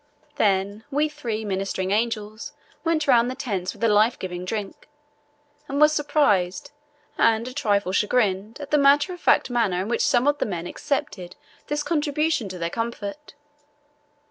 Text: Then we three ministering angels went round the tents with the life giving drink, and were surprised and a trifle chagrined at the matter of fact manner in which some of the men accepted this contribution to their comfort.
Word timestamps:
Then 0.37 0.83
we 0.89 1.07
three 1.09 1.45
ministering 1.45 1.91
angels 1.91 2.53
went 2.83 3.05
round 3.07 3.29
the 3.29 3.35
tents 3.35 3.71
with 3.73 3.81
the 3.81 3.87
life 3.87 4.17
giving 4.17 4.45
drink, 4.45 4.89
and 5.67 5.79
were 5.79 5.87
surprised 5.89 6.71
and 7.19 7.47
a 7.47 7.53
trifle 7.53 7.91
chagrined 7.91 8.59
at 8.59 8.71
the 8.71 8.79
matter 8.79 9.13
of 9.13 9.19
fact 9.21 9.51
manner 9.51 9.79
in 9.79 9.89
which 9.89 10.01
some 10.01 10.25
of 10.25 10.39
the 10.39 10.45
men 10.47 10.65
accepted 10.65 11.35
this 11.67 11.83
contribution 11.83 12.49
to 12.49 12.57
their 12.57 12.71
comfort. 12.71 13.35